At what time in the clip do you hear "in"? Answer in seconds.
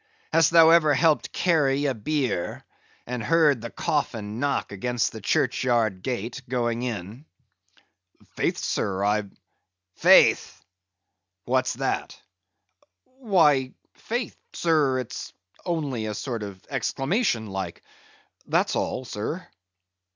6.81-7.23